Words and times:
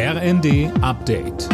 RND 0.00 0.70
Update. 0.80 1.48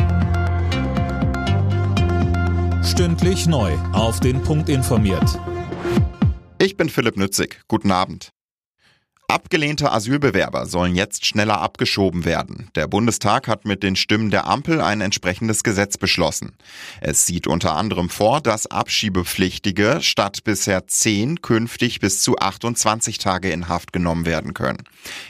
Stündlich 2.84 3.46
neu. 3.46 3.72
Auf 3.94 4.20
den 4.20 4.42
Punkt 4.42 4.68
informiert. 4.68 5.40
Ich 6.58 6.76
bin 6.76 6.90
Philipp 6.90 7.16
Nützig. 7.16 7.62
Guten 7.68 7.90
Abend. 7.90 8.32
Abgelehnte 9.28 9.90
Asylbewerber 9.90 10.66
sollen 10.66 10.94
jetzt 10.94 11.24
schneller 11.24 11.62
abgeschoben 11.62 12.26
werden. 12.26 12.68
Der 12.74 12.86
Bundestag 12.86 13.48
hat 13.48 13.64
mit 13.64 13.82
den 13.82 13.96
Stimmen 13.96 14.30
der 14.30 14.46
Ampel 14.46 14.82
ein 14.82 15.00
entsprechendes 15.00 15.64
Gesetz 15.64 15.96
beschlossen. 15.96 16.54
Es 17.00 17.24
sieht 17.24 17.46
unter 17.46 17.74
anderem 17.74 18.10
vor, 18.10 18.42
dass 18.42 18.66
Abschiebepflichtige 18.66 20.00
statt 20.02 20.44
bisher 20.44 20.86
10 20.86 21.40
künftig 21.40 21.98
bis 21.98 22.20
zu 22.20 22.36
28 22.36 23.16
Tage 23.16 23.50
in 23.50 23.68
Haft 23.70 23.94
genommen 23.94 24.26
werden 24.26 24.52
können. 24.52 24.82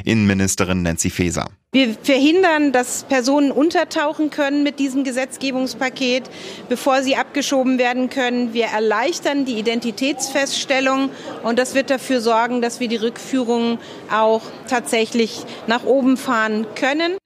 Innenministerin 0.04 0.82
Nancy 0.82 1.10
Faeser. 1.10 1.48
Wir 1.74 1.92
verhindern, 1.92 2.70
dass 2.70 3.02
Personen 3.02 3.50
untertauchen 3.50 4.30
können 4.30 4.62
mit 4.62 4.78
diesem 4.78 5.02
Gesetzgebungspaket, 5.02 6.22
bevor 6.68 7.02
sie 7.02 7.16
abgeschoben 7.16 7.78
werden 7.78 8.10
können. 8.10 8.54
Wir 8.54 8.66
erleichtern 8.66 9.44
die 9.44 9.58
Identitätsfeststellung 9.58 11.10
und 11.42 11.58
das 11.58 11.74
wird 11.74 11.90
dafür 11.90 12.20
sorgen, 12.20 12.62
dass 12.62 12.78
wir 12.78 12.86
die 12.86 12.94
Rückführung 12.94 13.80
auch 14.08 14.42
tatsächlich 14.68 15.42
nach 15.66 15.82
oben 15.82 16.16
fahren 16.16 16.64
können. 16.76 17.18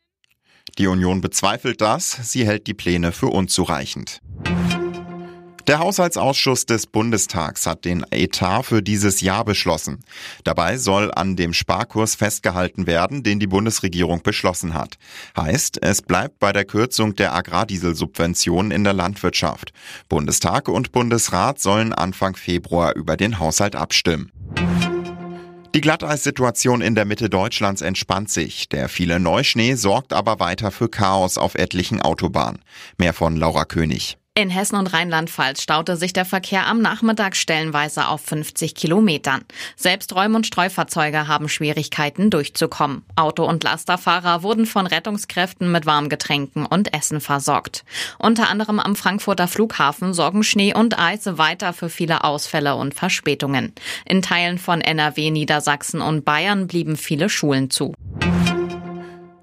Die 0.78 0.86
Union 0.86 1.20
bezweifelt 1.20 1.82
das. 1.82 2.12
Sie 2.22 2.46
hält 2.46 2.66
die 2.68 2.74
Pläne 2.74 3.12
für 3.12 3.26
unzureichend. 3.26 4.22
Der 5.68 5.80
Haushaltsausschuss 5.80 6.64
des 6.64 6.86
Bundestags 6.86 7.66
hat 7.66 7.84
den 7.84 8.02
Etat 8.10 8.62
für 8.62 8.82
dieses 8.82 9.20
Jahr 9.20 9.44
beschlossen. 9.44 10.02
Dabei 10.42 10.78
soll 10.78 11.12
an 11.12 11.36
dem 11.36 11.52
Sparkurs 11.52 12.14
festgehalten 12.14 12.86
werden, 12.86 13.22
den 13.22 13.38
die 13.38 13.46
Bundesregierung 13.46 14.22
beschlossen 14.22 14.72
hat. 14.72 14.94
Heißt, 15.36 15.82
es 15.82 16.00
bleibt 16.00 16.38
bei 16.38 16.54
der 16.54 16.64
Kürzung 16.64 17.16
der 17.16 17.34
Agrardieselsubventionen 17.34 18.70
in 18.70 18.82
der 18.82 18.94
Landwirtschaft. 18.94 19.74
Bundestag 20.08 20.68
und 20.70 20.90
Bundesrat 20.90 21.60
sollen 21.60 21.92
Anfang 21.92 22.34
Februar 22.34 22.96
über 22.96 23.18
den 23.18 23.38
Haushalt 23.38 23.76
abstimmen. 23.76 24.32
Die 25.74 25.82
Glatteissituation 25.82 26.80
in 26.80 26.94
der 26.94 27.04
Mitte 27.04 27.28
Deutschlands 27.28 27.82
entspannt 27.82 28.30
sich. 28.30 28.70
Der 28.70 28.88
viele 28.88 29.20
Neuschnee 29.20 29.74
sorgt 29.74 30.14
aber 30.14 30.40
weiter 30.40 30.70
für 30.70 30.88
Chaos 30.88 31.36
auf 31.36 31.56
etlichen 31.56 32.00
Autobahnen. 32.00 32.60
Mehr 32.96 33.12
von 33.12 33.36
Laura 33.36 33.66
König. 33.66 34.16
In 34.38 34.50
Hessen 34.50 34.76
und 34.76 34.92
Rheinland-Pfalz 34.92 35.62
staute 35.62 35.96
sich 35.96 36.12
der 36.12 36.24
Verkehr 36.24 36.68
am 36.68 36.80
Nachmittag 36.80 37.34
stellenweise 37.34 38.06
auf 38.06 38.20
50 38.20 38.76
Kilometern. 38.76 39.40
Selbst 39.74 40.14
Räum- 40.14 40.36
und 40.36 40.46
Streufahrzeuge 40.46 41.26
haben 41.26 41.48
Schwierigkeiten 41.48 42.30
durchzukommen. 42.30 43.02
Auto- 43.16 43.48
und 43.48 43.64
Lasterfahrer 43.64 44.44
wurden 44.44 44.64
von 44.64 44.86
Rettungskräften 44.86 45.72
mit 45.72 45.86
Warmgetränken 45.86 46.66
und 46.66 46.94
Essen 46.94 47.20
versorgt. 47.20 47.84
Unter 48.20 48.48
anderem 48.48 48.78
am 48.78 48.94
Frankfurter 48.94 49.48
Flughafen 49.48 50.14
sorgen 50.14 50.44
Schnee 50.44 50.72
und 50.72 51.00
Eis 51.00 51.36
weiter 51.36 51.72
für 51.72 51.88
viele 51.88 52.22
Ausfälle 52.22 52.76
und 52.76 52.94
Verspätungen. 52.94 53.72
In 54.04 54.22
Teilen 54.22 54.58
von 54.58 54.80
NRW, 54.80 55.32
Niedersachsen 55.32 56.00
und 56.00 56.24
Bayern 56.24 56.68
blieben 56.68 56.96
viele 56.96 57.28
Schulen 57.28 57.70
zu. 57.70 57.92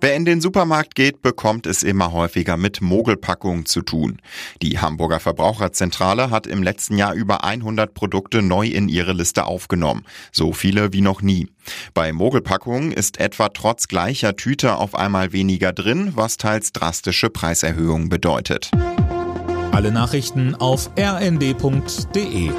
Wer 0.05 0.15
in 0.15 0.23
den 0.23 0.39
Supermarkt 0.39 0.93
geht, 0.93 1.23
bekommt 1.23 1.65
es 1.65 1.81
immer 1.81 2.11
häufiger 2.11 2.57
mit 2.57 2.79
Mogelpackungen 2.79 3.65
zu 3.65 3.81
tun. 3.81 4.21
Die 4.61 4.77
Hamburger 4.77 5.19
Verbraucherzentrale 5.19 6.29
hat 6.29 6.45
im 6.45 6.61
letzten 6.61 6.99
Jahr 6.99 7.15
über 7.15 7.43
100 7.43 7.95
Produkte 7.95 8.43
neu 8.43 8.67
in 8.67 8.87
ihre 8.87 9.13
Liste 9.13 9.45
aufgenommen. 9.45 10.05
So 10.31 10.53
viele 10.53 10.93
wie 10.93 11.01
noch 11.01 11.23
nie. 11.23 11.47
Bei 11.95 12.13
Mogelpackungen 12.13 12.91
ist 12.91 13.19
etwa 13.19 13.49
trotz 13.49 13.87
gleicher 13.87 14.35
Tüte 14.35 14.75
auf 14.75 14.93
einmal 14.93 15.33
weniger 15.33 15.73
drin, 15.73 16.11
was 16.13 16.37
teils 16.37 16.71
drastische 16.71 17.31
Preiserhöhungen 17.31 18.07
bedeutet. 18.07 18.69
Alle 19.71 19.91
Nachrichten 19.91 20.53
auf 20.53 20.91
rnd.de 20.99 22.51